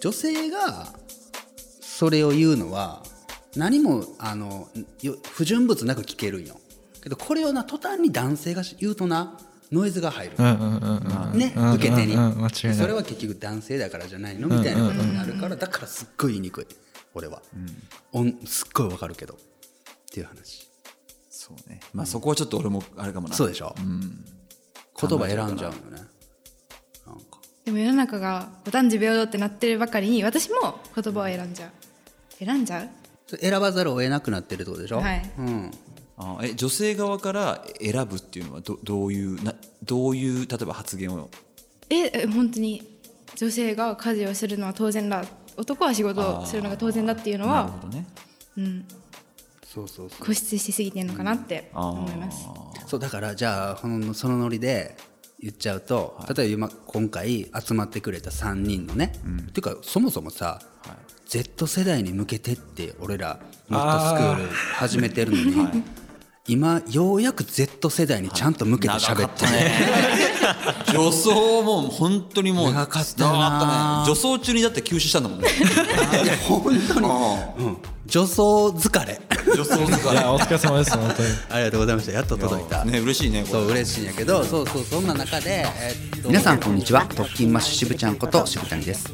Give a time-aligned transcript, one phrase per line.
[0.00, 0.88] 女性が
[1.80, 3.02] それを言うのは
[3.56, 4.68] 何もあの
[5.02, 6.60] よ不純物なく聞けるんよ。
[7.02, 9.38] けどこれをな途端に男性が言うとな
[9.70, 11.38] ノイズが入る、うんうんうんうん。
[11.38, 12.32] ねうん受け手に、うん。
[12.32, 12.74] うん間違いない。
[12.74, 14.48] それは結局男性だからじゃないの？
[14.48, 16.66] みたいなことになるからだからすっごい言いにくい。
[17.14, 17.42] 俺は、
[18.12, 19.34] おんすっごいわかるけど。
[19.34, 19.36] っ
[20.10, 20.68] ていう話。
[21.30, 21.80] そうね。
[21.92, 23.34] まあそこはちょっと俺もあれかもな。
[23.34, 26.02] そうでしょ、言葉選んじゃうよね
[27.68, 31.70] でも世の中が男女平等ってなってるばかりに私も言葉を選んじゃう。
[32.42, 32.88] 選んじゃ
[33.30, 33.36] う？
[33.36, 35.30] 選ばざるを得なくなってるってことでしょ、はい。
[35.36, 35.70] うん、
[36.16, 39.52] あえ女性側から選ぶっていうのはどどういうな
[39.84, 41.28] どういう例えば発言を？
[41.90, 42.82] ええ本当に
[43.36, 45.26] 女性が家事をするのは当然だ。
[45.58, 48.06] 男は仕事をするのが当然だっていうのなるはほどね。
[48.56, 48.88] うん。
[49.62, 50.20] そうそうそう。
[50.20, 52.46] 固執しすぎてるのかなってあ思います。
[52.86, 54.96] そうだからじゃあそのノリで
[55.40, 59.12] 言っちゃうと、例えば今今回集まってくれた3人のね、
[59.48, 60.60] っていうかそもそもさ、
[61.26, 65.36] Z 世代に向けてって俺らノットスクール始めてるの
[65.72, 65.84] に、
[66.46, 69.52] 今ようやく Z 世代にちゃんと向けて喋ってる、
[70.92, 73.32] 女装も本当にもう長かったな。
[73.32, 73.72] 長かったね。
[74.06, 75.48] 女装中にだって休止したんだもんね。
[76.24, 77.08] いや本当に、
[77.66, 79.20] うん、女装疲れ。
[79.54, 81.28] 女装といかやお疲れ様です本当に。
[81.50, 82.12] ありがとうございました。
[82.12, 82.84] やっと届いた。
[82.84, 83.52] ね嬉しいねこれ。
[83.52, 87.06] そう嬉しいんやけどそうそうそんな中で、えっと皆さんこんにちは。
[87.14, 89.12] 特勤マッシュしぶちゃんこと渋谷です。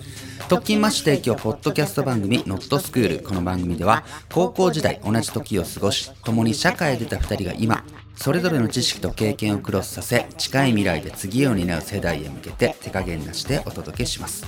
[0.48, 7.82] 特勤マッシュ提供ポッドキャスト番組「ノットスクール」この番組では高校時代同じ時を過ごし共に社会へ出た2人が今
[8.17, 14.47] それぞれの知識と経験をクロスさせ近い未来で次を担う世代へ向けて手加減なしでお届けします。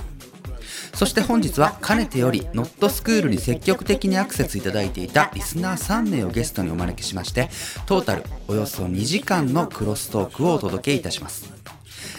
[0.93, 7.49] そして本日はかねてよりノットスクールに積極的にアクセスいただいていたリスナー3名をゲストにお招きしまして
[7.85, 11.53] トータルおよそ2時間のクロストークをお届けいたします。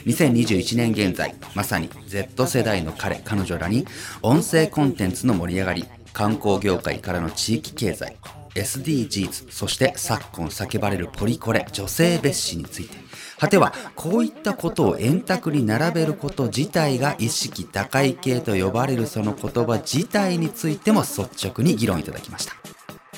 [0.06, 3.84] 2021年現在まさに Z 世代の彼彼女らに
[4.22, 8.16] 音声コンテンツの盛り上がり観光業界からの地域経済
[8.62, 12.96] SDGs そして昨今叫ばれるポリコレ女性蔑視について。
[13.38, 22.54] 果てはこういったことを円卓に並べること自体が意識高い系と呼ばれるその言葉自体についても率直に議論いただきました。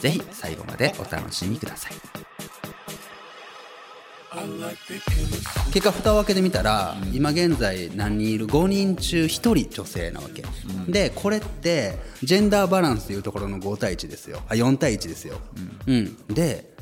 [0.00, 2.29] ぜひ最後までお楽しみください。
[5.72, 10.44] 結果蓋を開けてみたら、今現在何人いる？5人中1人女性なわけ、
[10.88, 14.40] でこれってジェンダーバランスというところの5対1ですよ。
[14.48, 15.40] あ4対1ですよ、
[15.86, 16.16] うん。
[16.28, 16.72] で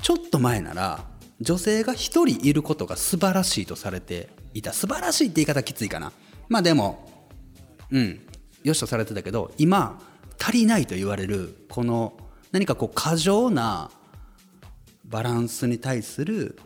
[0.00, 1.04] ちょっと前なら
[1.40, 4.72] 女性が1人いることが素晴らしいとされていた。
[4.72, 6.12] 素晴らしいって言い方きついかな。
[6.48, 7.28] まあでも
[7.90, 8.20] うん。
[8.62, 10.00] よしとされてたけど今
[10.40, 12.12] 足りないと言われるこの
[12.52, 13.90] 何かこう過剰な
[15.04, 16.56] バランスに対する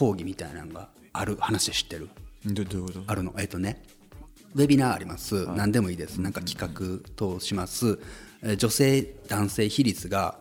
[0.00, 2.08] 講義みたいなのがある話知ってる？
[2.46, 3.02] どどういうこと？
[3.06, 3.34] あるの？
[3.38, 3.82] えっ、とね
[4.54, 6.20] ウェビナーあります、何でもいいです。
[6.22, 7.98] なんか企画等します、
[8.42, 10.38] えー女性男性比率が、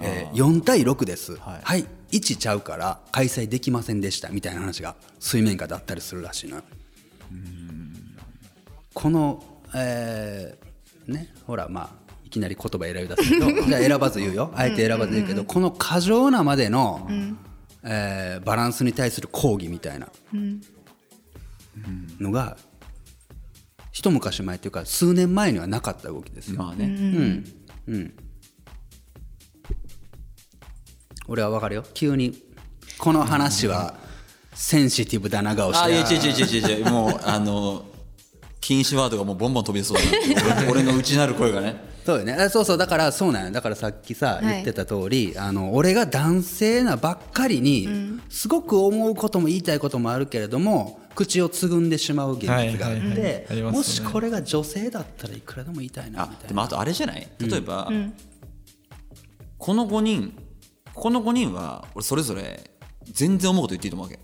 [0.00, 1.36] えー4対6です。
[1.36, 4.28] はい、1ちゃうから開催できませんでした。
[4.30, 6.62] みたいな話が水面下であったりするらしいのよ。
[8.94, 9.42] この
[9.74, 14.52] えーねほらまあいきなり言葉選び出すけど じゃあ選ばず言うよ。
[14.54, 17.08] あえて選ばず言うけどこの過剰なまでの、
[17.84, 20.08] えーバランスに対する抗議みたいな。
[22.20, 22.56] のが
[23.90, 26.58] 一昔前っていうか数年前にはなかった動きですよ。
[26.58, 27.44] まあね、うん。
[27.88, 28.14] うん。
[31.26, 31.84] 俺は分かるよ。
[31.94, 32.42] 急に
[32.98, 33.94] この話は
[34.52, 35.84] センシティブだな顔して。
[35.84, 36.90] あいや違う違う違う違う。
[36.90, 37.84] もうあの
[38.64, 41.76] 禁止ワードがもうボンボン飛び出そうだ俺 俺の内なる声がね。
[42.06, 42.32] そうよね。
[42.32, 42.78] あそうそう。
[42.78, 44.46] だからそうなんよだからさっきさい。
[44.46, 47.86] 言ってた通り、あの俺が男性なばっかりに、
[48.30, 52.48] すごく思うことも言いたいこともあるけれども口をつぐんでしまう現実
[52.78, 56.48] があって、もしこれが女性だったらいくらでも言いたいなあみたいな。
[56.48, 57.28] でもあとあれじゃない？
[57.38, 57.90] 例えば、
[59.58, 60.32] この5人
[60.94, 62.70] この5人は俺それぞれ
[63.12, 64.18] 全然思うこと言っていいと思うわけ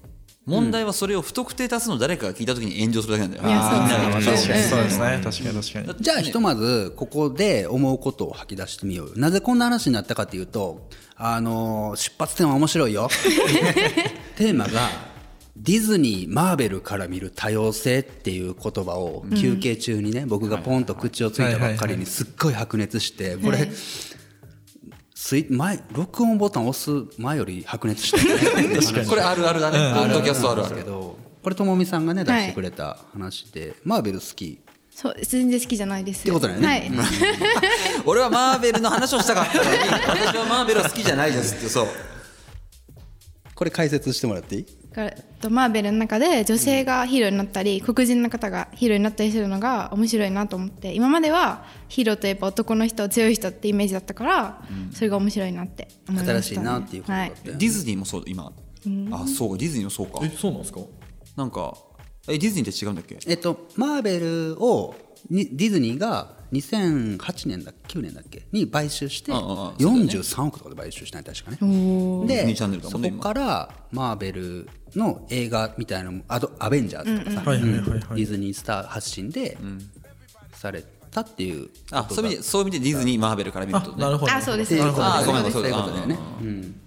[0.50, 5.20] 問題はそれを不特定多数の誰かが聞いた時に炎上するだけなんだよ、うみんなが確かにそうですそうですね。
[5.22, 6.00] 確かに確かに。
[6.00, 9.08] じゃあひとまずここで思うことを吐き出してみよう。
[9.08, 13.08] よなぜこんな話になったかというとあのー出発点は面白いよ。
[14.36, 14.88] テーマが
[15.56, 23.68] ディズニーマーベルから見る多様性っていう言葉を休憩中にね、僕がポンと口をついたばっかりにすっごい白熱してこれ、
[25.30, 28.18] スイ前録音ボタン押す前より白熱して
[29.06, 30.74] これあるあるだね、ポッドキャストあるある。
[30.74, 34.58] けどこれともみさんがね出してくれた話で、マーベル好き
[34.90, 36.22] そう全然好きじゃないです。
[36.22, 36.66] ってことだよね。
[36.66, 36.90] はい、
[38.06, 41.86] 俺はマーベルの話をしたかったのに私はマーベルは好きじゃないですってそう。
[43.54, 44.66] これ解説してもらっていい？
[45.48, 57.58] マーベルの中で女性がヒーローになったり黒人の方がヒーローになったりするのが面白いなと思って今まではヒーローといえば男の人強い人ってイメージだったから、それが面白いなって思いました、ね、新しいなっていうことだはいったよね。
[57.60, 58.52] ディズニーもそう今。
[59.12, 60.20] あそうかディズニーもそうか。
[60.22, 60.80] えそうなんですか？
[61.36, 61.74] なんか
[62.28, 63.18] えディズニーって違うんだっけ？
[63.26, 64.94] えっとマーベルを
[65.28, 69.42] にディズニーが2008年だっけ9年だっけに買収してあああ
[69.78, 70.12] そうだね。
[70.12, 72.26] 43億とかで買収したね確かね。
[72.26, 79.56] でそこからマーベルの映画みたいなアドアベンジャーズとかさ、ディズニースター発信で
[80.52, 83.96] されたっていうあそういう意味でそういう意味でディズニーマーベルから見るとね。
[83.98, 84.74] なるほどあそうです。
[84.74, 86.18] っていうことあごめんそういうことだよね。
[86.18, 86.80] あうん。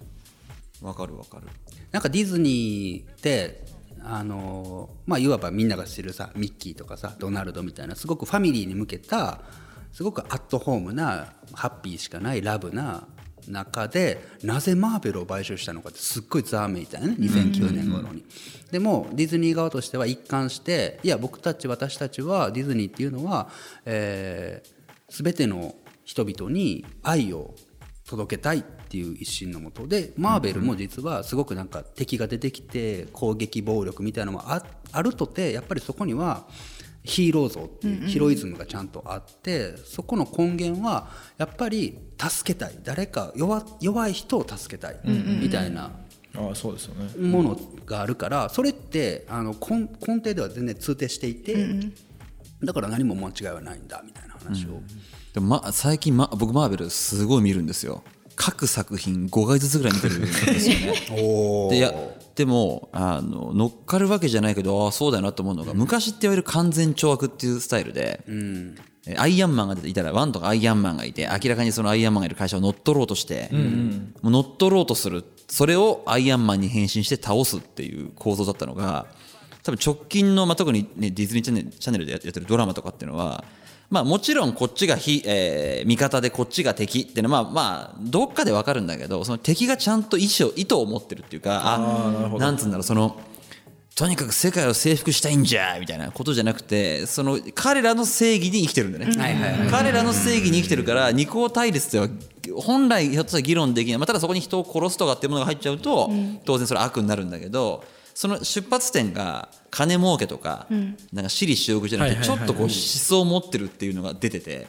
[0.82, 1.48] わかるわかる。
[1.92, 3.64] なんかディズニーって
[4.02, 9.40] あのまあいわばみんなが知るさミッキーとかさドナルドみたいなすごくファミリーに向けた
[9.92, 13.06] すごくアットホームなハッピーしかないラブな
[13.48, 18.24] 中でなぜマーベルを買収したのかってすっごいざわめいたよね2009年頃に。
[18.70, 23.48] でもディズニー側としては一貫していや僕たち私たちはディズニーっていうのは、
[23.84, 25.74] えー、全ての
[26.04, 27.54] 人々に愛を
[28.06, 34.62] 届けたいっていう一心のもとでマーベルも実はすごくなんか敵が出てきて攻撃暴力みたいなのもあ
[34.92, 36.46] あるとてやっぱりそこには
[37.04, 42.78] ヒーロー像っていうヒロイズムがちゃんとあってそこの根源はやっぱり助けたい。
[42.82, 45.92] 誰か弱弱い人を助けたいみたいな
[46.36, 47.28] ああそうですよね。
[47.28, 51.66] ものがあるからそれってあの根根底では全然通底していて
[52.62, 54.80] だから何も間違いはないんだみたいな話を。
[55.34, 58.02] でも、ま、最近、ま、僕マーベルすごい見るんですよ。
[58.36, 60.94] 各作品5回ずつぐらい見てるんですよね。
[61.22, 61.80] おでい
[62.34, 68.24] やでもあの乗っかるわけじゃないけどああそうだよなと思うのが、昔って言われる完全懲悪っていうスタイルで、
[69.06, 73.50] えアイアンマンが出ていたらワンとかアイアンマンがいて明らかにそのアイアンマンがいる会社を乗っ取ろうとして、
[74.22, 79.06] もう乗っ取ろうとするそれをアイアンマンに変身して倒すっていう構造だったのが
[79.62, 83.44] 多分直近の、まあ、特に、ね、ディズニーチャンネルでやってるドラマとかっていうのは
[83.94, 93.20] まあもちろんこっちが非、えー味方でこっちが敵っていうのはまあまあどっかでわかるんだけどその敵がちゃんと意思を意図を持ってるっていうかあなんつうんだろうその
[93.94, 99.06] とにかく世界を征服したいんじゃみたいなことじゃなくてその彼らの正義に生きてるんだね、
[99.70, 102.08] 彼らの正義に生きてるから二項対立では
[102.56, 106.10] 本来ひょっとしたら議論できない、まあ、ただそこに人を殺すとかっていうものが入っちゃうと、
[106.44, 110.66] 当然それは悪になるんだけどその出発点が金儲けとか,、
[111.12, 114.66] なんか私利私欲じゃなくてちょっとこう思想を持ってるっていうのが出てて、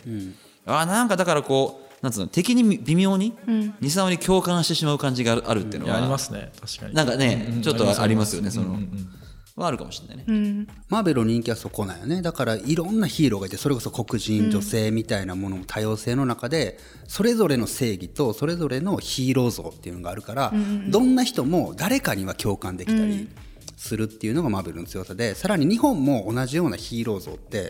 [0.66, 3.34] ああなんかだからこうなんつうの敵に微妙に
[3.82, 6.52] 23割共感してしまう感じがあるあるっていうのは、ありますね。
[6.60, 6.94] 確かに。
[6.94, 9.10] なんかね、うんちょっとありますよね、その、うんうんうん
[9.56, 10.68] はあるかもしれないね。
[10.90, 12.22] マーベルの人気はそこなんよね。
[12.22, 20.54] だからいろんなヒーローがいてそれこそ黒人女性みたいなものも多様性の中でそれぞれの正義とそれぞれのヒーロー像っていうのがあるから
[20.90, 23.30] どんな人も誰かには共感できたり
[23.78, 27.70] するっていうのがマーベルの強さでさらに日本も同じようなヒーロー像って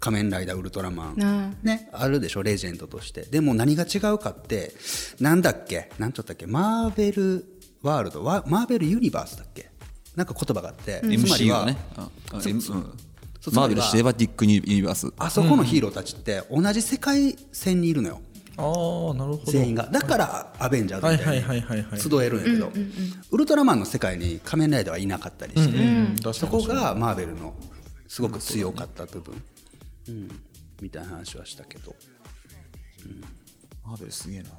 [0.00, 3.22] 仮面ライダーウルトラマンあね、あるでしょレジェンドとして。
[3.22, 4.72] でも何が違うかって
[5.20, 7.44] なんだっけなんちょったっけマーベル
[7.82, 9.70] ワールドワマーベルユニバースだっけ？
[10.16, 11.76] なんか言葉があって、つまりははね。
[12.32, 12.60] うん。
[12.60, 15.12] そマーベル・シネマティック・ユニバース。
[15.18, 18.20] あそこのヒーローたちって同じ世界線にいるのよ、
[18.56, 19.52] ああなるほど。
[19.52, 19.88] 全員が。
[19.88, 22.00] だからアベンジャーズみたいにはいはいはいはいはい。
[22.00, 22.72] 集えるんやけど、
[23.30, 27.54] ウルトラマンの世界に仮面ライダーはいなかったりして、うん確そかにこがマーベルの
[28.08, 29.42] すごく強かった部分、
[30.08, 30.40] うん。
[30.80, 31.94] みたいな話はしたけど。
[33.84, 34.50] マーベルすげえな。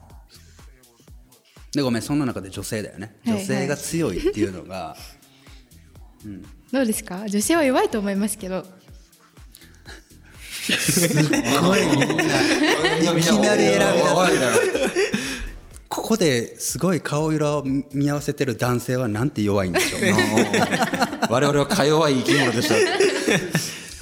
[1.74, 3.18] でごめんそんな中で女性だよね。
[3.26, 3.38] はい。
[3.40, 4.96] 女性が強いっていうのが、
[6.72, 7.26] どうですか？
[7.28, 8.66] 女性は弱いと思いますけど。
[11.78, 11.82] い。
[13.22, 15.28] きなり選び出す
[15.88, 20.02] ここですごい顔色を見合わせてる男性はなんて弱いんでしょう
[21.32, 22.76] 我々はか弱い生き物でした。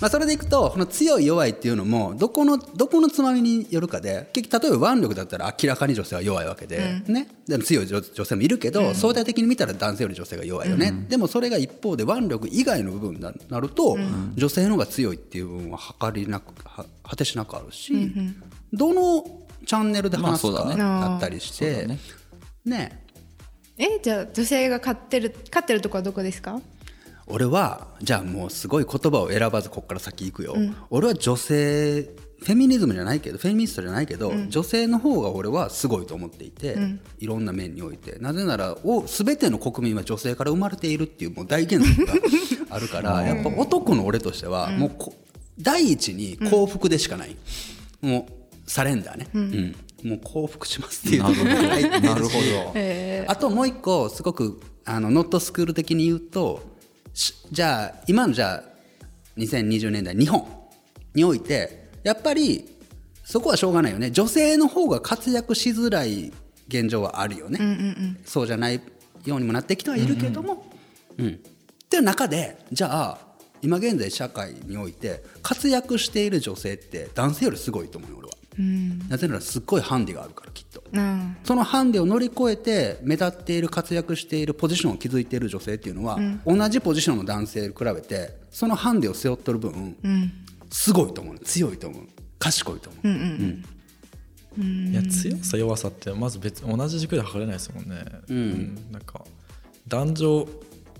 [0.01, 13.97] まあそれでいくとこの強い弱いっていうのもどこのどこのつまみによるかで結局例えば腕力だったら明らかに女性は弱いわけで、ね、でも強い女女性もいるけど、相対的に見たら男性より女性が弱いよね、でもそれが一方で腕力以外の部分になると、
[14.35, 18.11] 女性の方が強いっていう部分は測りなくは果てしなくあるし、
[18.73, 19.23] どの
[19.65, 20.83] チャンネルで話すかまあそうだね。
[20.83, 21.99] あったりして、ね。
[22.65, 23.05] ね。
[23.77, 26.61] えじゃあ女性が勝ってる勝ってるとこはどこですか？
[27.27, 30.55] 俺はじゃあもうすごい言葉を選ばずここから先行くよ、
[30.89, 36.77] 俺は女性フェミニズムじゃないけどフェミニストじゃないけど、女性の方が俺はすごいと思っていて、
[37.17, 38.17] いろんな面において。
[38.20, 42.13] なぜならお全ての国民は女性から生まれているっていうもう大原則が
[42.70, 45.15] あるからやっぱ男の俺としてはもうこ
[45.58, 47.36] 第一に幸福でしかない、
[48.01, 49.75] もうサレンダーね、うん。
[50.03, 51.29] もう幸福しますっていうな
[52.13, 53.32] るほど。
[53.32, 56.75] あともう一個すごくあのノットスクール的に言うと
[57.51, 58.63] じゃあ今のじゃあ
[59.38, 60.45] 2020年代日本
[61.13, 62.69] においてやっぱり
[63.24, 64.12] そこはしょうがないよね。
[64.12, 66.31] 女性の方が活躍しづらい
[66.67, 68.81] 現状はあるよね、うんうんうん、そうじゃない
[69.25, 70.65] ようにもなってきてはいるけども、
[71.17, 71.38] うん、うん、っ
[71.89, 73.17] ていう中でじゃあ
[73.62, 78.35] 今現在社会において活躍している女性って男性よりすごいと思うよ俺は。
[78.57, 89.97] うん、なぜならすっごいハンディがあるからきっと、うん、そのハンディを乗り越えて目立っている活躍しているポジションを築いている女性っていうのは、うん、同じポジションの男性に比べてそのハンディを背負っとる分、
[90.71, 91.39] すごいと思う。
[91.39, 92.03] 強いと思う。
[92.39, 93.07] 賢いと思う。
[93.07, 93.65] うんうん
[94.57, 99.21] いや強さ弱さってまず別同じ軸で測れないですもんね、うん、うん、なんか
[99.88, 100.47] 男女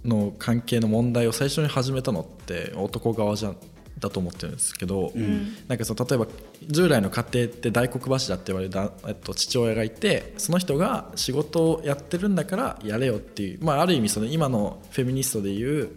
[0.04, 3.56] の関係の問題を最初に始めたのって男側じゃ
[4.00, 6.28] だと思ってるんですけど、うん、なんかその例えば
[6.68, 15.90] 従来の家庭って大黒柱って言われるえっと、父親がいてその人が仕事をやってるんだからやれよっていう、まあ、ある意味その今のフェミニストでいう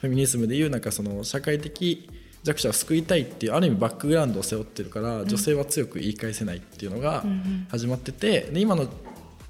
[0.00, 2.08] フェミニズムでいうなんかその社会的
[2.42, 7.24] 弱者を救いたいっていうある意味バックグラウンドを背負ってるから女性は強く言い返せないっていうのが
[7.70, 8.86] 始まっててで今の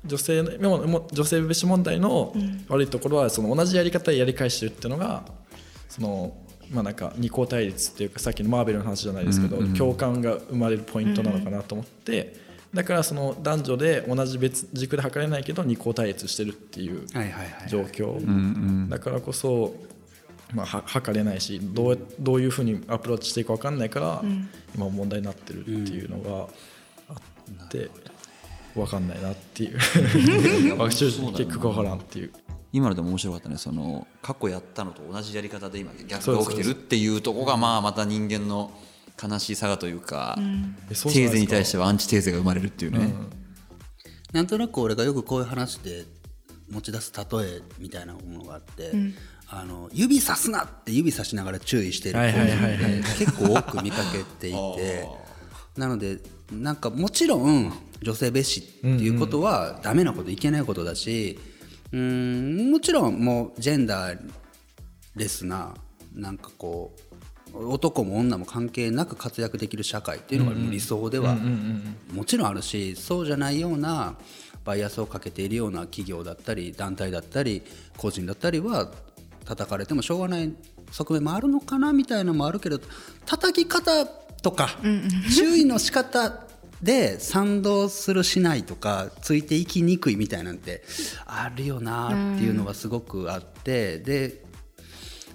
[0.05, 2.33] 女性の女性蔑視問題の
[2.69, 5.25] 悪いところはその同じやり方でやり返してるっていうのが
[5.89, 6.37] その
[6.75, 12.35] まあなんか二項対立っていうかさっきのマーベルの話じゃないですけど共感が生まれるポイントなのかなと思って
[12.75, 17.07] だからその男女で同じ別軸で測れないけど二項対立してるっていう
[17.69, 18.89] 状況。
[18.89, 19.75] だからこそ
[20.53, 26.47] まあ、測れないしどうどういうふうにアプローチしていくか分かんないから、うん、今問題になってるっていうのが
[27.09, 27.91] あって、
[28.75, 29.79] 分かんないなっていう。
[31.35, 32.31] 結局分からんっていう。
[32.75, 33.57] 今のでも面白かったね。
[33.57, 38.73] その過去やったのと同じやり方で今逆が起きてるっていうとこがまあまた人間の
[39.23, 43.31] 悲しさがというか、うん、テーゼに対してはアンチテーゼが生まれるっていうね、うん、
[44.33, 46.05] なんとなく俺がよくこういう話で
[46.69, 49.15] 持ち出す例えみたいなものがあって、うん、
[49.51, 55.09] あの指さすなって指さしながら注意してる子って結構多く見かけていて
[55.79, 56.19] なので
[56.51, 61.54] なんかもちろん女性蔑視っていうことはダメなこといけないことだしうん
[61.95, 64.33] もちろんもうジェンダー
[65.17, 65.75] レスな
[66.15, 66.95] なんかこ
[67.53, 71.37] う男も女も関係なく活躍できる社会っていうのが理想では
[72.13, 74.17] もちろんあるしそうじゃないような
[74.65, 77.63] バイアスをかけているような企業だったり団体だったり
[77.97, 78.91] 個人だったりは
[79.45, 80.53] 叩かれてもしょうがない
[80.91, 82.81] 側面もあるのかなみたいなのもあるけど
[83.27, 84.71] 叩き方とか
[85.37, 86.45] 注意の仕方
[86.85, 90.85] で賛同するしないとかついていきにくいみたいなんて
[91.25, 94.45] あるよなっていうのはすごくあってで、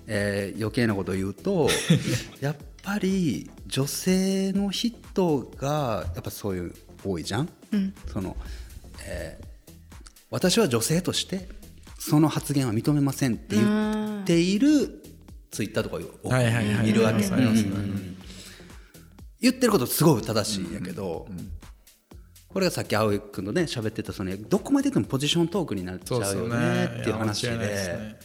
[0.06, 1.68] えー、余計なことを言うと
[2.40, 7.50] やっぱり女性の人がやっぱそういう多いじゃん？
[7.72, 8.38] うん、その
[9.06, 9.74] えー、
[10.30, 11.48] 私は女性として
[11.98, 15.02] その発言は認めませんって言っている
[15.50, 16.00] ツイッターとかを
[16.84, 17.24] 見るわけ、
[19.42, 21.28] 言ってることすごい正しいんやけど、
[22.50, 28.16] これがさっき青井君のね喋ってたそのどこまででもポジショントークになっちゃうよねっていう話で。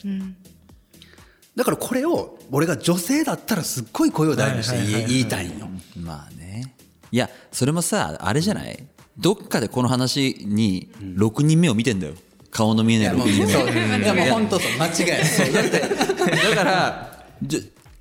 [1.55, 5.69] だからこれを俺が女性だったらすっごい声を大にして言いたいんよ。
[5.97, 6.75] まあね。
[7.13, 8.85] いやそれもさあれじゃない？
[9.17, 12.15] どっかでこの話に6人目を見てんだよ。
[12.51, 14.05] 顔の見えない6人目。
[14.05, 14.73] いやもう本当そう。
[14.81, 15.07] 間違い
[15.53, 15.71] ない。
[15.71, 17.25] だから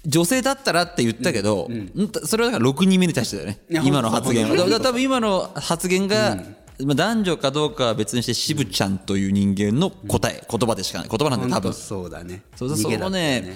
[0.06, 3.60] 女性だったらって言ったけど、うんうん、それはだから6人目に対してだよね。
[3.86, 4.56] 今の発言は。
[4.56, 6.38] だから多分今の発言が、
[6.80, 11.10] うん、男女かどうかは別にして渋ちゃんという人間の答え、言葉でしかない。
[11.10, 11.74] 言葉なんで多分。
[11.74, 12.44] そうだね。
[12.56, 13.56] そうそこね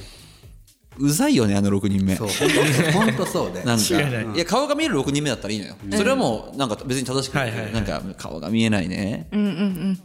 [0.99, 2.15] うざいよねあの6人目。
[2.15, 2.29] そう
[2.93, 4.33] 本当そうでなんか。
[4.35, 4.37] い。
[4.39, 9.27] や顔が見える6人目だったらいいのよ、それはもうなんか別に正しくなんか顔が見えないね。
[9.31, 10.01] うんうんうん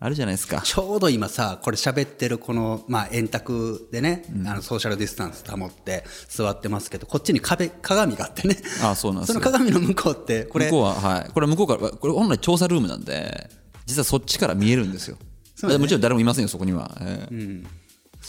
[0.00, 0.60] あるじゃないですか。
[0.60, 8.56] ちょうど今さこれ喋ってるこの、まあ、円卓でね、うん、あのソーシャルディスタンス保って座ってますけどこっちに壁鏡があってね。
[8.84, 10.66] あそうなんですその鏡の向こうってこれ。
[10.66, 11.30] 向こうははい。
[11.30, 13.50] これ向こうからこれ本来調査ルームなんで
[13.86, 15.16] 実はそっちから見えるんですよ、
[15.68, 17.66] ね、もちろん誰もいませんよそこには、えー、うん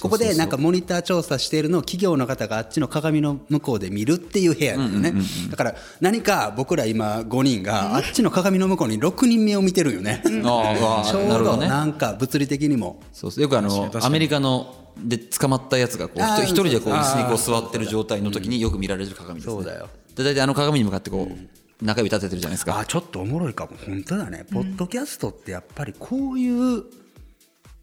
[0.02, 5.14] ここでなんかモニター調査しているのを企業の方があっちの鏡の向こうで見るっていう部屋なんよね、
[5.50, 13.02] だから何か僕ら今5人があっちの鏡の向こうに6人目を見てるよね、ちょうどなんか物理的にも。
[13.12, 19.90] そうよくあのアメリカので捕まったやつがこう一人でこう椅子にこう座ってる状態の時によく見られる鏡ですね、そうだよ。
[20.16, 22.80] で大体あの鏡に向かってこう、中指立ててるじゃないですか。
[22.80, 23.72] あちょっとおもろいかも。
[23.86, 26.84] 本当だね、ポッドキャストってやっぱりこういう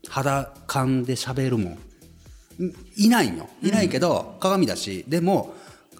[0.09, 1.79] 肌感で喋るもん
[2.97, 5.05] いないよいないけど鏡だし。
[5.09, 5.55] でも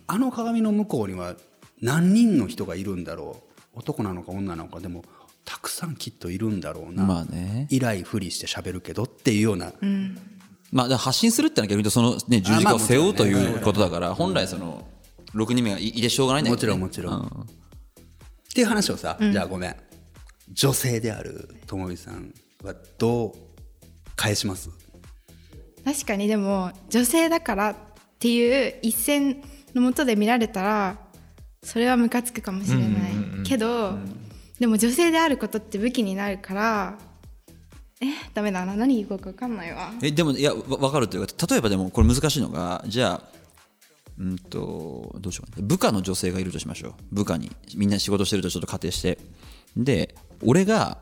[0.07, 1.35] あの鏡の向こうには
[1.81, 3.43] 何人の人がいるんだろ
[3.75, 3.79] う。
[3.79, 4.81] 男なのか女なのか。
[4.81, 5.05] でも
[5.45, 7.67] たくさんきっといるんだろうな、まあね。
[7.71, 9.73] 依頼ふりして喋るけどっていうような、
[10.73, 14.87] まあ、だから発信するってのは逆に言うとその、ね、十字架を背負うということだから本来その
[15.35, 17.45] 6人目がいいてしょうがないんだけど、ね、もちろんもちろん。
[17.45, 19.77] うっていう話をさ、じゃあごめん。
[20.53, 22.33] 女性であるともみさん
[22.63, 23.33] はどう
[24.17, 24.71] 返します？
[25.87, 27.77] 確かにでも女性だからっ
[28.19, 29.41] ていう一線
[29.73, 30.99] のもとで見られたら
[31.63, 32.89] それはムカつくかもしれない、
[33.45, 33.97] けど、
[34.59, 36.99] でも女性であることって武器になるから
[38.01, 39.93] えダメだな何言うか分かんないわ。
[40.03, 43.23] えでもいやわ分かるというか例えばでもこれ難しいのがじゃあ
[44.19, 46.93] うんとどうしよう部下の女性がいるとしましょう。
[47.13, 47.51] 部下に。
[47.77, 49.19] みんな仕事してるとちょっと仮定して。
[49.77, 50.99] で俺が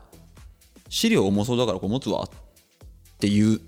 [0.89, 2.23] 資料重そうだからこれ持つわ。
[2.23, 3.61] っていう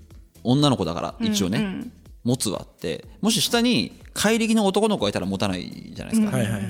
[0.47, 1.85] 女の子だから一応ね、
[2.23, 3.05] 持つわって。
[3.21, 6.63] もし下に怪力の男の子がいたら持たないじゃないですか、はいはいはい。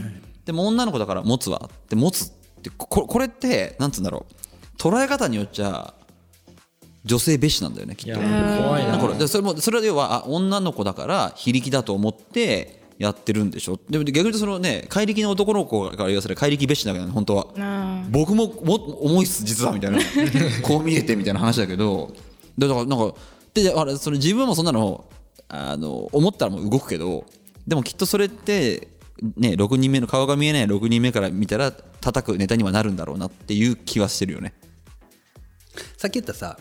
[0.46, 2.31] でも女の子だから持つわって持つっ
[2.62, 4.77] てここれってなんつうんだろう。
[4.77, 5.93] 捉え方によっちゃ
[7.05, 8.19] 女性蔑視なんだよねきっと。
[8.19, 8.98] いや怖いな。
[8.98, 13.79] これでそれもそれは要はあ女の子だから非力だと思ってやってるんでしょ。
[13.89, 17.48] でも逆に言うとそのね怪力の男の子から言わせれば怪力蔑視だけどね本当は。
[17.57, 20.00] あ僕もも重いっす実はみたいな。
[20.63, 22.13] こう見えてみたいな話だけど。
[22.57, 23.13] だからなんか
[23.64, 25.06] であれそれ自分もそんなの
[25.50, 27.26] あの思ったらもう動くけど
[27.66, 28.90] でもきっとそれって
[29.36, 34.54] ね6人目の顔が見えない6人目から見たら叩くネタにはなるんだろうなっていう気はしてるよね。
[35.98, 36.58] さっき言ったさ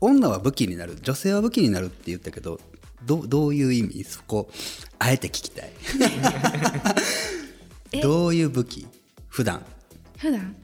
[0.00, 2.60] 女は武器になる女性は武器になるって言ったけど
[3.04, 4.04] どうどういう意味？
[4.04, 4.50] そこ
[4.98, 5.72] あえて聞きたい。
[8.02, 8.86] どういう武器？
[9.28, 9.64] 普段。
[10.18, 10.56] 普段？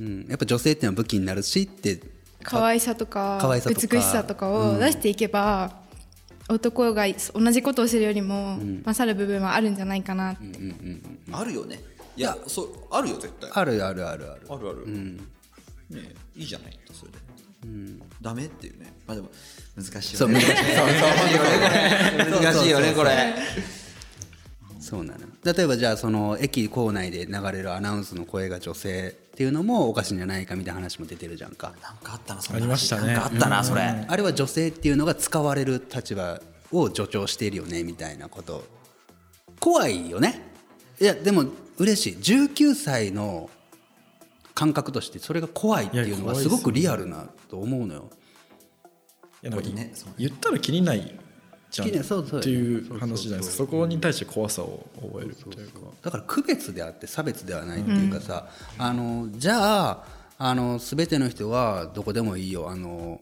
[0.00, 2.00] うん、やっぱ女性っていうのは武器になるしって
[2.42, 3.80] 可愛さとか可愛さとか。
[3.96, 5.72] 美しさとかを出していけば、
[6.48, 10.32] 男が同じことをするよりも勝る部分はあるんじゃないかな。
[10.32, 10.58] って、
[11.32, 11.80] あるよね。
[12.14, 13.50] いやそうあるよ絶対。
[13.52, 14.46] あるあるあるある。
[14.48, 17.18] あるある、ねいいじゃないそれで、
[18.20, 18.92] ダメっていうね。
[19.06, 19.30] まあでも
[19.76, 20.26] 難しいよね。
[20.26, 20.46] そう難しい。
[20.76, 22.42] そうそう。
[22.42, 23.34] 難しいよねこれ
[24.92, 31.72] そうなの例えばじゃあその駅構内で流れるアナウンスの声が女性っていうのもおかしいんじゃないかみたいな話も出てるじゃんか。
[31.82, 33.06] なんかあったなそんなありましたね。
[33.06, 33.80] なんかあったなそれ。
[33.80, 38.66] あれは女性っていうのが使われる立場を助長しているよねみたいなこと。
[39.60, 40.42] 怖いよね。
[41.00, 41.46] いやでも
[41.78, 42.18] 嬉しい。
[42.18, 43.48] 19歳の
[44.52, 48.10] 感覚としてそれが怖いっていうのはすごくリアルなと思うのよ。
[49.42, 51.18] いやなんかねそう言ったら気にない
[51.72, 53.56] じゃんっていう話じゃないですか。
[53.56, 58.46] そこに対して怖さを覚えるというかだから区別であって差別ではないっていうかさ、
[58.78, 60.04] あのじゃあ
[60.38, 62.70] あの全ての人はどこでもいいよ。
[62.70, 63.20] あの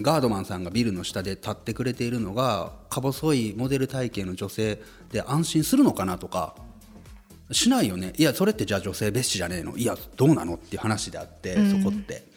[0.00, 4.80] ガードマンさんがビルの下で立ってくれているのがか細いモデル体型の女性
[5.10, 6.54] で安心するのかなとか。
[7.50, 8.12] しないよね。
[8.18, 9.74] いやそれってじゃあ女性蔑視じゃねえの？
[9.78, 12.28] いやどうなのっていう話であって、そこって。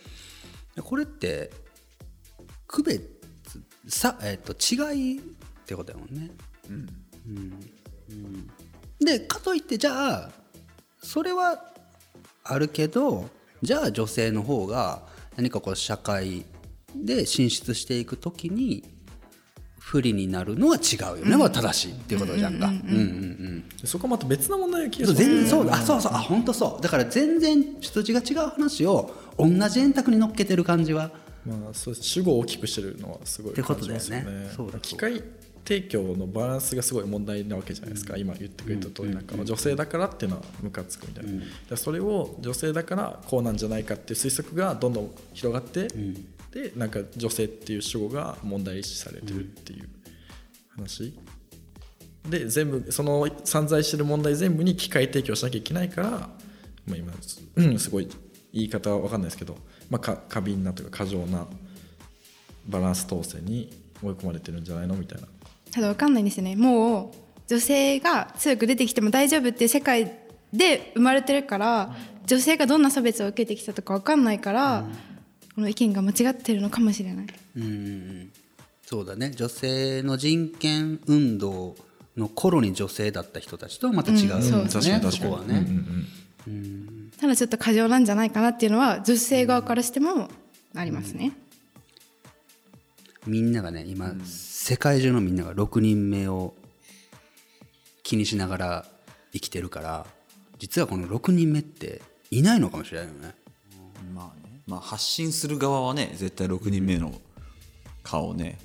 [0.73, 1.51] でこれって
[2.65, 3.09] 区別
[3.89, 5.21] さ、えっと違い
[5.71, 6.31] ってことだもんね。
[8.99, 10.29] でかといってじゃあ
[11.01, 11.71] それは
[12.43, 13.29] あるけど
[13.61, 15.01] じゃあ女性の方が
[15.37, 16.45] 何かこう社会
[16.95, 18.83] で進出していく時に
[19.79, 22.67] 不利になるのは違うよね、は正しいっていうことじゃんか。
[22.67, 26.81] うんうんうんでそこはまた別の問題が気がす全然そうだあそうそうあ本当そう。
[26.81, 31.11] だから全然筋が違う話を同じ円卓に乗っけてる感じは。
[31.45, 33.97] まあそうです主語を大きくしてるのはすごいってことだよね。
[33.97, 35.23] ますよねそうだそうだ機械
[35.65, 39.13] 提供のバランスがすごい問題なわけじゃないですか、今言ってくれた通り。
[39.13, 45.87] なんか、女性だからっていうのはムカつくみたいな、でそれを女性だからこうなんじゃないかっていう推測がどんどん広がって、
[46.51, 49.89] でなんか女性っていう主語が問題視されてるっていう
[50.69, 51.13] 話、
[52.29, 58.07] で全部その散在してる問題全部に機械提供しなきゃいけないから、まあ、今す,、うん、すごい
[58.53, 59.57] 言い方は分かんないですけど、
[59.89, 61.47] まあ、か過敏なというか過剰な
[62.67, 63.71] バランス統制に
[64.03, 65.27] 追い込まれてるんじゃないのみたいな
[65.71, 66.55] ただ分かんないんですよね。
[66.55, 70.11] もう女性が強く出てきても大丈夫っていう世界
[70.53, 74.85] で生まれてるから女性がどんな差別を受けてきたとか分かんないから、
[75.55, 77.27] この意見が間違ってるのかもしれない。
[77.57, 78.31] うんうんうん。
[78.85, 79.31] そうだね。
[79.31, 81.75] 女性の人権運動
[82.15, 84.67] の頃に女性だった人たちとはまた違ううん。
[84.67, 85.11] 確かに確かに。
[85.11, 85.67] そこはね、
[87.19, 90.29] ただちょっと過剰なんじゃないかなっていうのは女性側からしても
[90.75, 91.33] ありますね、
[93.27, 96.53] みんながね今、世界中のみんなが6人目を
[98.03, 98.85] 気にしながら
[99.31, 100.05] 生きてるから
[100.57, 103.35] 実はこの6人目っていないのかもしれないよね。
[104.13, 104.61] まあね。
[104.67, 107.13] まあ発信する側はね絶対6人目の
[108.03, 108.59] 顔をね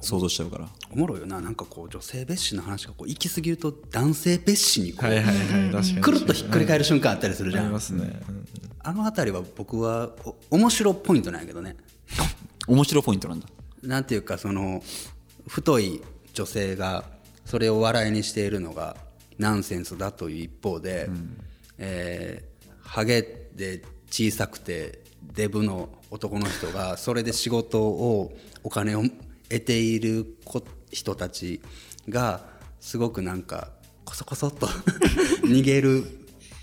[0.00, 0.68] 想像しちゃうから。
[0.90, 1.40] おもろいよな。
[1.40, 5.24] なんかこう女性蔑視の話がこう行き過ぎると男性蔑視にこう、はいはい
[5.72, 8.46] はいくるっとひっくり返る瞬間あったりするじゃん、ありますね、うん。
[8.80, 10.10] あの辺りは僕は
[10.50, 11.76] お面白ポイントなんやけどね。
[12.66, 13.46] 面白ポイントなんだ
[13.82, 14.82] なんていうかその
[15.48, 16.02] 太い
[16.34, 17.04] 女性が
[17.44, 18.96] それを笑いにしているのが
[19.38, 21.36] ナンセンスだという一方で、うん。
[21.78, 23.22] えー、ハゲ
[23.54, 25.00] で小さくて
[25.34, 29.02] デブの男の人がそれで仕事をお金を
[29.48, 30.26] 得ている
[30.90, 31.60] 人たち
[32.08, 32.40] が
[32.80, 33.70] すごくなんか
[34.04, 34.66] こそこそっと
[35.44, 36.04] 逃げる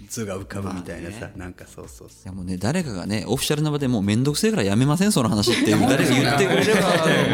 [0.09, 6.81] 図が浮かぶみたいなさ、ね、なんかそうそういやもうね誰かがねオフィシャルな場でもう面倒くせえからやめませんその話っていう誰か言ってくれれば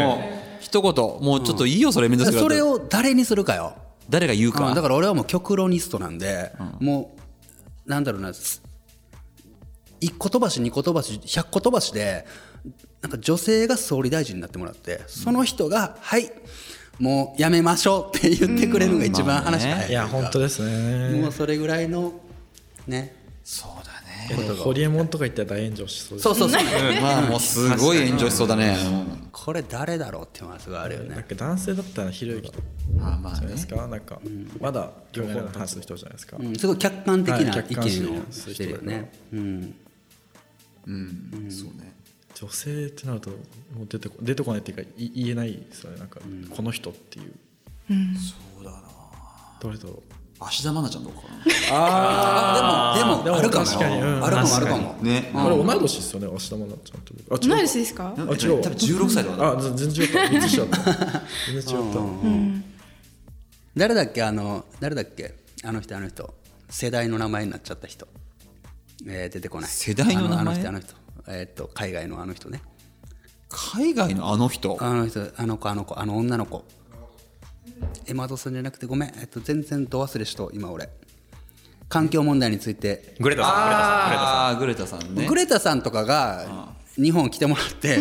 [0.04, 0.94] もう一言
[1.26, 2.42] もうちょっといいよそれ面倒くせえ。
[2.42, 3.76] それを誰にするかよ。
[4.10, 7.16] 誰が言うか、だから俺はもう極論ニストなんで、うん、も
[7.86, 8.32] うなんだろうな
[10.00, 12.26] 一個飛ばし二個飛ばし百個飛ばしで
[13.02, 16.32] なんか女性が総理大臣になってもらってその人が「はい
[17.00, 21.20] もうやめましょう」って言ってくれるのが一番話が早い、いや本当ですね。
[21.20, 22.14] もうそれぐらいの
[22.88, 23.15] ね。
[23.43, 24.56] そうだね。
[24.56, 26.63] ホリエモンとか言ったら大炎上しそうそうそうそう、
[27.00, 28.76] まあもうすごい炎上しそうだね。
[29.32, 31.10] これ誰だろうっていうのはすごいあるよね。
[31.15, 32.60] なんか男性だったらひろゆきと
[33.00, 33.88] あまあ、じゃないですか？
[33.88, 34.19] なんか、
[34.60, 39.76] まだ両方の話する人じゃないですか、すごい客観的な意見をしてるよね、うん。
[40.88, 41.93] うん、そうね。
[42.34, 43.36] 女性ってなるとも
[43.84, 46.00] う出てこ出てこないっていうか言えないですよね。
[46.00, 46.19] なんか、
[46.50, 47.32] この人っていう、
[47.88, 48.82] そうだな。
[49.62, 51.28] どれだろう芦田愛菜ちゃんどうかな。
[51.71, 54.93] ああでもでもあるかも確かに、あるかもあるかも。
[55.02, 55.32] ね。
[55.34, 58.13] あれ同い年ですよね芦田愛菜ちゃんとあ同い年ですか？
[58.17, 58.28] あ違う
[58.62, 60.19] 多分16歳だあ全然違った。
[60.19, 60.78] 3つ違った。
[61.54, 62.65] 全然違った
[63.78, 65.36] 誰だっけあの誰だっけ？
[65.63, 66.34] あの人あの人。
[66.69, 68.08] 世代の名前になっちゃった人。
[69.08, 69.69] えー、出てこない。
[69.69, 70.39] 世代の名前？
[70.39, 70.93] あの人あの人。
[71.28, 72.62] えー、っと海外のあの人ね。
[73.48, 74.78] 海外のあの人？
[74.82, 76.65] あの人あの子あの子あの女の子
[78.08, 80.89] エマドソンじゃなくてごめん、えっと、全然ど忘れしと今俺。
[81.88, 83.15] 環境問題について。
[83.20, 85.28] グレタさんああグレタさんね。
[85.28, 88.00] グレタさんとかが日本来てもらって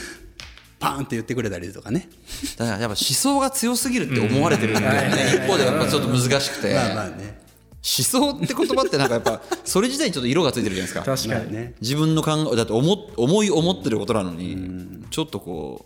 [0.80, 2.08] パーンって言ってくれたりとかね。
[2.56, 6.74] だからやっぱ思想が強すぎるって思われてるんだよね、一方でやっぱちょっと難しくて。
[6.74, 7.40] まあまあね。
[7.84, 11.16] 思想って言葉ってなんかやっぱそれ自体にちょっと色がついてるじゃないですか。
[11.16, 11.74] 確かにね。
[11.80, 15.84] 自分の考えだって思思い思ってることなのにちょっとこ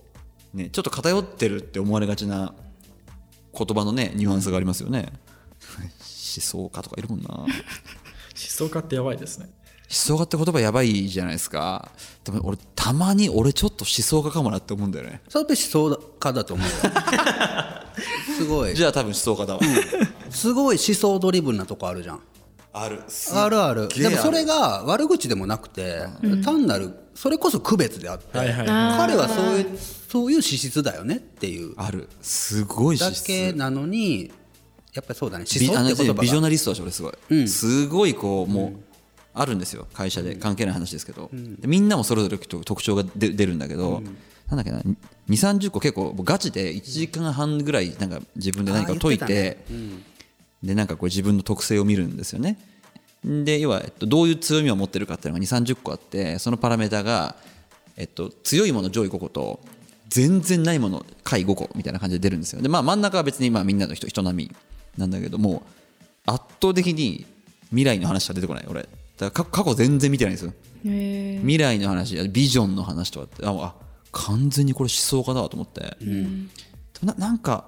[0.55, 2.53] うねちょっと偏ってるって思われがちな
[3.57, 5.13] 言葉のねニュアンスがありますよね。
[5.79, 7.29] 思想家とかいるもんな。
[7.35, 7.49] 思
[8.35, 9.47] 想家ってやばいですね。
[9.89, 11.91] 思想家って言葉やばいじゃないですか。
[12.25, 15.23] でも俺たまに俺ちょっと思想家かもなって思うんだよね。
[15.29, 16.73] それって思想家だと思うよ。
[18.37, 18.75] すごい。
[18.75, 22.21] じゃあ多分思想家だわ、うん、すごい思想ドリブンなとこあるじゃん
[22.79, 23.01] ある。
[23.35, 23.89] あるある。
[23.89, 31.75] でもそれが悪口でもなくて、うん、単なるそれこそ区別であって、はいはい、彼はそういうそういう資質だよねっていう。
[31.79, 32.09] ある。
[32.21, 34.31] すごいだけなのに
[34.93, 35.45] やっぱりそうだね。
[35.45, 38.73] 思想って言葉ビジョナリストだし俺すごい、うん、すごいこうもう、
[39.33, 39.87] あるんですよ。
[39.95, 40.35] 会社で。
[40.35, 44.05] 関係ない話ですけど、うん、みんなもそれぞれ特徴が出るんだけど、うん、
[44.49, 44.97] なんだっけな2
[45.29, 49.65] 3 0個結構ガチで1時間半ぐらいなんか自分で何か解いて、ね。
[49.71, 50.05] うん、
[50.63, 52.59] でなんかこう自分の特性を見るんですよね。
[53.25, 57.35] で要は、えっと、どういう強みを持ってるかっていうのが2 3 0個あってそのパラメータが、
[57.97, 59.61] えっと、強いもの上位5個と
[60.09, 62.63] 全然ないもの下位5個みたいな感じで出るんですよ。
[62.63, 64.57] で、まあ、真ん中は別にまあみんなの人人並み
[64.97, 65.63] なんだけども
[66.25, 67.27] 圧倒的に
[67.71, 68.89] 未来の話しか出てこない俺。
[69.19, 70.53] だから過去全然見てないんですよ。
[70.85, 73.75] 未来の話ビジョンの話とかってあ
[74.13, 76.51] 完全にこれ思想家だと思って、うん、
[77.03, 77.65] ななんか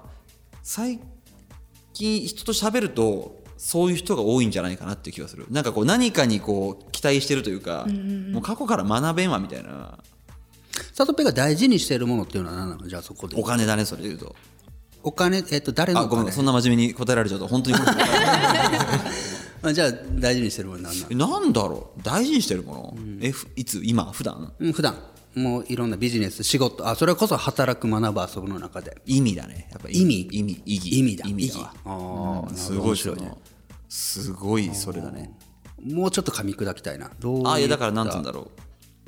[0.63, 0.99] 最
[1.99, 5.45] 近人と喋るとそういう人が多いんじゃないかなっていう気がする。
[5.49, 7.93] なんかこう何かにこう期待してるというか、うんう
[8.29, 9.99] ん、もう過去から学べんわみたいな。
[10.93, 12.87] サトペが大事にしているものっていうのは何なの？
[12.87, 13.35] じゃあそこで。
[13.37, 14.33] お金だねそれで言うと。
[15.03, 15.43] お金？
[15.51, 17.77] えっと誰のお金あごめんそんな真面目に答えられちゃうと本当に
[19.61, 22.01] あじゃあ大事にしてるもの何ななんだろう？
[22.01, 23.81] 大事にしてるもの、うん、えいつ？
[23.83, 24.09] 今？
[24.13, 24.53] 普段？
[24.57, 24.95] うん普段
[25.39, 26.87] もういろんなビジネス仕事。
[26.87, 29.01] あそれこそ働く学ぶ遊ぶの中で。
[29.05, 29.67] 意味だね。
[29.71, 30.27] やっぱ意味。
[30.31, 30.61] 意味。
[30.65, 30.99] 意義。
[30.99, 31.27] 意味だ。
[31.27, 33.33] 意味だあ、うん、すごい白いね。
[33.87, 35.33] すごいそれだね。
[35.83, 37.09] もうちょっと噛み砕きたいな。
[37.19, 38.51] どうあいやだからなんつうんだろ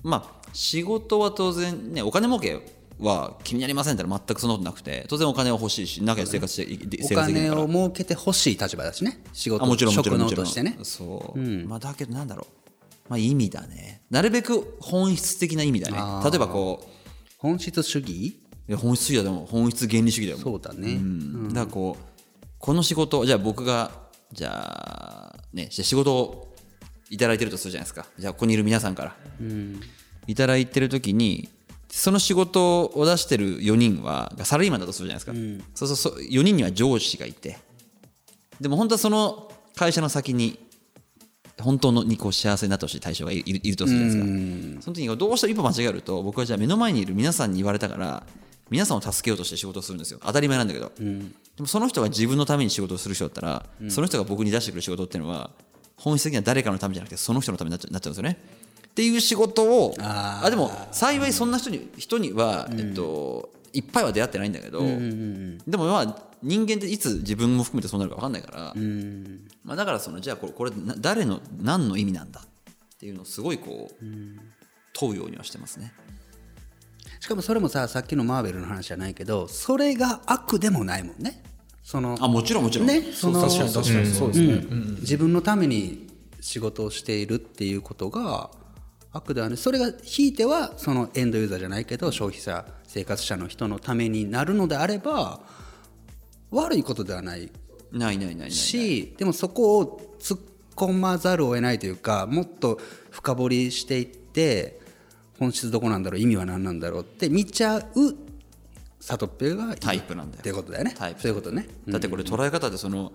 [0.04, 0.08] う。
[0.08, 2.60] まあ仕事は当然ねお金儲け
[3.00, 9.24] は気になりませんって全くそんなことなくて当然お金は欲しいし中で生活して、お金を儲けてほしい立場だしね。
[9.34, 10.78] 仕事もちろんもちろんもちろんしてね。
[10.84, 12.61] そう、うん、まあだけどなんだろう
[13.12, 14.02] まあ意味だね。
[14.10, 15.98] なるべく本質的な意味だね。
[16.24, 16.88] 例えばこう
[17.38, 18.10] 本質主義？
[18.10, 23.92] いや本質主義だでも本質原理主義だよそうだね、うん、だからこうこの仕事じゃあ僕が
[24.32, 26.56] じゃあね仕事を
[27.10, 28.06] いただいてるとするじゃないですか。
[28.18, 29.82] じゃあここにいる皆さんから、うん、
[30.28, 31.50] いただいてる時に
[31.90, 37.58] その仕事を出してる4人はサラリーマンだとするじゃないですか、うん、そうそうそう4人には上司がいて。
[38.62, 40.71] でも本当はその会社の先に
[41.60, 44.82] 本当のにこう幸せになってほしい対象がいるいるとするじゃないですか。
[44.84, 48.24] その時にどうしても一歩間違えると僕はじゃあ目の前にいる皆さんに言われたから
[48.70, 50.20] 皆さんを助けようとして仕事をするんですよ。
[50.24, 51.04] 当たり前なんだけど、で
[51.60, 55.52] もその人が自分のために仕事をする人だったら、その人が僕に出してくる仕事っていうのは
[55.98, 58.40] 本質的には誰かのためじゃなくてその人のためになっちゃなっちゃうんですよね。
[58.88, 68.74] っていう仕事をあでも幸いそんな人に人には、えっと、いっぱいは出会ってないんだけど、でもまあ人間っていつ自分も含めてそうなるか分かんないから、
[69.64, 74.06] まあ、だからそのじゃあこれこれ誰の何の意味なんだっていうのをすごいこう
[74.94, 75.94] 問うようにはしてますね。
[77.20, 81.44] しかもそれもささっきのマーベルの話じゃないけどそれが悪でもないもんね。
[81.84, 82.88] そのあもちろんもちろん。
[82.88, 84.06] ねその確かに確かに。
[84.08, 86.08] そうですね、うん、自分のために
[86.40, 88.50] 仕事をしているっていうことが
[89.14, 95.42] 悪ではねそれがひいてはそのエンドユーザーじゃないけど消費者生活者の人のためになるのであれば
[96.50, 97.50] 悪いことではない。
[97.92, 100.40] ないないないしでもそこを突っ
[100.76, 104.80] 込まざるを得ないというかもっと深掘りしていって
[105.40, 107.84] 本質どこなんだろう意味は何なんだろうって見ちゃう
[109.00, 110.94] サトッペがタイプなんだよってことだよね。
[110.96, 113.12] タイプそういうことね、だってこれ捉え方でその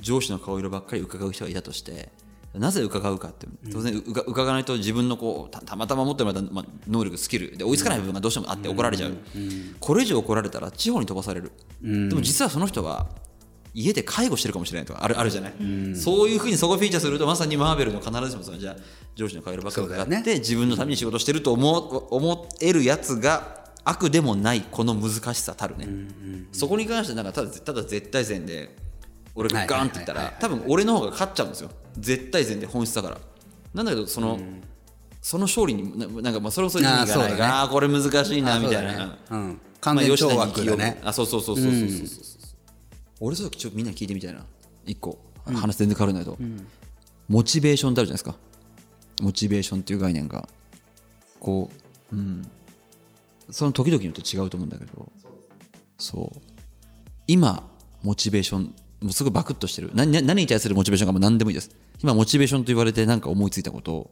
[0.00, 2.08] 上司の顔色ばっかり伺う人がいたとして
[2.58, 7.56] なぜ伺うかって当然伺わないと自分のこうたまたま持ってもらった、まあ、能力スキル。
[7.56, 9.16] で追いつかない部分がどうしてもあって怒られちゃう、
[9.80, 13.06] これ以上怒られたら地方に飛ばされる、でも実はその人は
[13.74, 15.52] 家で介護してるかもしれないとかあるあるじゃない、
[15.96, 18.76] そういうふうにそこフィーチャーするとまさにマーベルの必ずしもそのじゃあ
[19.14, 25.86] 上司の顔色ばっかり伺って、ね、自分のために仕事してると思思えるやつが悪でもないこの難しさたるね、
[26.52, 28.85] そこに関してなんかただただ絶対善で
[29.36, 31.70] 俺がガンって言ったら多分俺の方が勝っちゃうんですよ。
[31.98, 33.18] 絶対善で本質だから。
[33.74, 34.40] なんだけどその、
[35.20, 37.36] その勝利になんかまあそれもそれ意味がない。
[37.36, 41.00] があ、ね、これ難しいなみたいな、うん、完全懲悪だね。
[41.04, 42.08] あそうそうそうそうそうそうそう、う。
[43.20, 44.44] 俺ちょっとみんな聞いてみたいな。
[44.86, 45.18] 一個。
[45.44, 46.36] 話全然変わらないと、
[47.28, 48.34] モチベーションってあるじゃないですか。
[49.22, 50.48] モチベーションっていう概念が。
[51.38, 51.70] こ
[52.12, 52.48] ううん。
[53.50, 55.12] その時々によって違うと思うんだけど。
[55.98, 56.40] そう。
[57.28, 57.68] 今
[58.02, 58.74] モチベーション
[59.06, 59.90] もうすぐバクッとしてる。
[59.94, 61.70] 何何に対するモチベーションかも何でもいいです。
[62.02, 64.10] 今モチベーションと言われて何か思いついたことを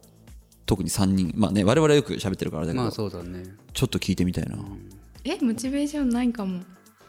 [0.65, 1.33] 特に3人。
[1.35, 4.89] まあね我々はよく喋ってるからだけど、まあそうだね、ちょっと聞いてみたいな、うん、
[5.25, 6.61] えモチベーションないかも。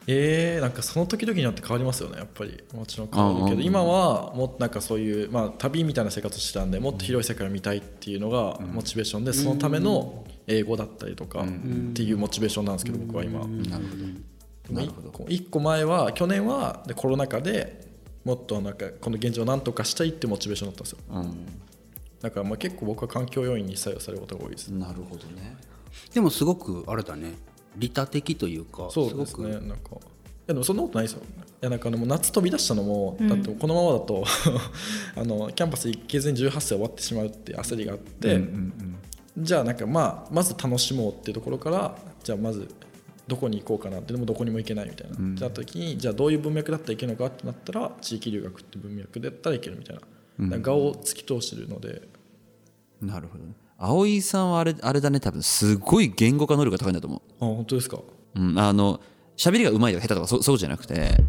[0.08, 2.62] えー、なんかその時々によって変わりますよねやっぱり。
[2.72, 13.40] もちろん変わるけど今はもっとなんかそういう、まあ、旅みたいな生活してたんでもっと広い世界を見たいっていうのがモチベーションで、そのための英語だったりとかっていうモチベーションなんですけど僕は今。
[13.40, 14.35] なるほど
[14.70, 17.86] 1個前は去年はでコロナ禍で
[18.24, 21.46] もっとなんかこの現状を何とかしたいってモチベーションだったんですよ、うん、
[22.20, 24.68] だからまあ結構僕は環境要因に作用されることが多いです。
[24.68, 25.56] なるほどね。
[26.12, 27.34] でもすごくあれだね。
[27.76, 29.52] 利他的というかそうですね。
[29.52, 29.68] なんかい
[30.48, 31.22] やでもそんなことないですよ。
[31.22, 31.24] い
[31.60, 34.24] やなんかでも夏飛び出したのも、うん、だってこのままだと
[35.16, 38.96] あのキャンパス行けずに18歳終わってしまうっていう焦りがあって、うんうん
[39.36, 42.68] うん、じゃあなんかまあまず楽しもうっていうところからじゃあまず
[43.26, 50.02] どこに行こうかなってでもどこにも行けないみたいな、うん、じゃあ時にじゃあどういう文脈だったらいけるのかってなったら地域留学って文脈だったらいけるみたいな、
[50.38, 52.02] うん、を突き通してるので。
[53.00, 53.52] なるほどね。
[53.78, 55.20] 葵さんはあれあれだね。
[55.20, 57.20] 多分すごい言語化能力が高いんだと思う。
[57.40, 57.98] あ本当ですか？
[58.34, 58.58] うん。
[58.58, 59.00] あの
[59.36, 61.24] 喋りがうまいとか下手とかそそうじゃなくて。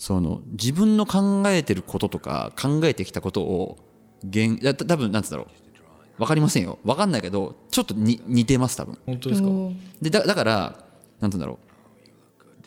[0.00, 3.78] その自分の考えてることとか考えてきたことを
[4.22, 6.18] 言多分なんつうんだろう。
[6.18, 6.78] 分かりませんよ。
[6.84, 8.96] 分かんないけどちょっとに似てます多分。
[9.06, 9.48] 本当ですか？
[10.00, 10.84] でだだから
[11.20, 11.68] なんて言うんだろう。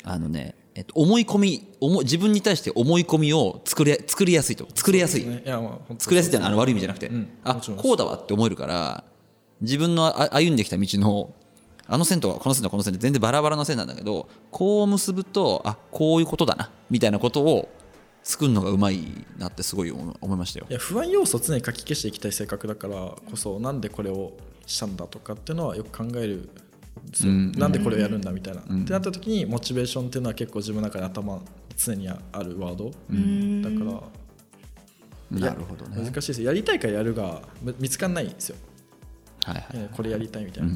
[0.03, 9.03] あのねえっと、思い込み思自分に対して思い込みを作り作りやすいと作りやすい、ね、いやまあ、作りやすいってあの悪い意味じゃなくて、うん、あこうだわって思えるから
[9.59, 11.33] 自分の歩んできた道の
[11.87, 17.67] あの線とこの線とこの線って全然バラバラの線なんだけどこう結ぶとあこういうことだなみたいなことを
[18.23, 20.67] 作るのがうまいなってすごい思いましたよ。
[20.69, 24.33] いや不安要素を常に書き消していきたい性格だからこそなんでこれを
[24.65, 26.49] したんだとかっていうのはよく考える
[27.09, 31.41] ですよ、うん、なんでこれをやるんだみたいな、うん、ってなった時にモチベーションっていうのは結構自分の中で頭
[31.77, 33.75] 常にあるワード、うん、だか
[35.29, 37.41] らなるほど、ね、難しいですやりたいからやるが
[37.79, 38.57] 見つかんないんですよ、
[39.45, 40.69] はいはい、これやりたいみたいな、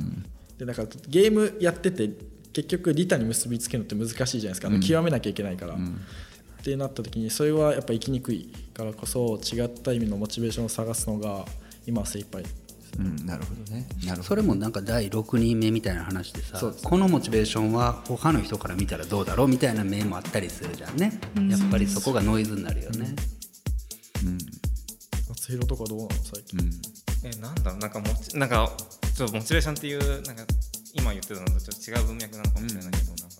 [0.57, 2.09] でだからゲームやってて
[2.53, 5.77] 結局リタに結びつけるのって難しいじゃないですか、極めなきゃいけないから、っ
[6.63, 11.45] てなった時にそれはやっぱ生きにくいからこそ違った意味のモチベーションを探すのが
[11.85, 12.43] 今は精一杯
[12.97, 13.87] うん、なるほどね。
[14.05, 14.23] なるほど。
[14.23, 23.15] それもなんか第6人目みたいな話でさこのモチベーションは他の人から見たらどうだろうみたいな面もあったりするじゃんね、うん、やっぱりそこがノイズになるよね。
[24.25, 24.37] うん。
[25.29, 26.71] 松弘とかどうなの最近、うん、
[27.23, 27.79] えなんだろう。
[27.79, 28.71] なんかもちなんか
[29.15, 30.43] ちょっとモチベーションっていうなんか
[30.93, 33.35] 今言ってたのとちょっと違う文脈なのかもしれないけど、うん、なんか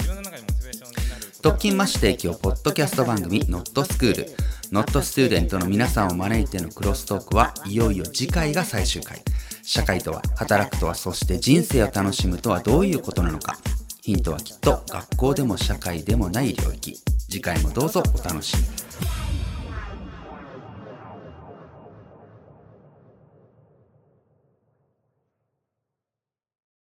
[0.00, 4.26] 自分の中にモチベーションになる特勤マッシュ提供ポッドキャスト番組「ノットスクール
[4.74, 9.22] ノットスチューデントの皆さんを招いてのクロストークはいよいよ次回が最終回。
[9.62, 13.56] 社会とは働くとはそして人生を楽しむとはどういうことなのか。
[14.02, 16.96] ヒントはきっと学校でも社会でもない領域。
[17.30, 19.23] 次回もどうぞお楽しみに。